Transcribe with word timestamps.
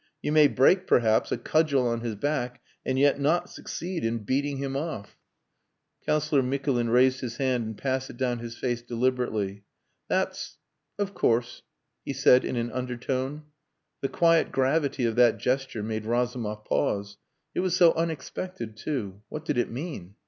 You 0.23 0.31
may 0.31 0.47
break, 0.47 0.87
perhaps, 0.87 1.31
a 1.31 1.37
cudgel 1.37 1.87
on 1.87 2.01
his 2.01 2.15
back 2.15 2.59
and 2.83 2.97
yet 2.97 3.19
not 3.19 3.51
succeed 3.51 4.03
in 4.03 4.23
beating 4.23 4.57
him 4.57 4.75
off...." 4.75 5.15
Councillor 6.07 6.41
Mikulin 6.41 6.89
raised 6.89 7.19
his 7.19 7.37
hand 7.37 7.65
and 7.67 7.77
passed 7.77 8.09
it 8.09 8.17
down 8.17 8.39
his 8.39 8.57
face 8.57 8.81
deliberately. 8.81 9.63
"That's... 10.07 10.57
of 10.97 11.13
course," 11.13 11.61
he 12.03 12.13
said 12.13 12.43
in 12.43 12.55
an 12.55 12.71
undertone. 12.71 13.43
The 14.01 14.09
quiet 14.09 14.51
gravity 14.51 15.05
of 15.05 15.15
that 15.17 15.37
gesture 15.37 15.83
made 15.83 16.07
Razumov 16.07 16.65
pause. 16.65 17.17
It 17.53 17.59
was 17.59 17.75
so 17.75 17.93
unexpected, 17.93 18.75
too. 18.77 19.21
What 19.29 19.45
did 19.45 19.59
it 19.59 19.69
mean? 19.69 20.15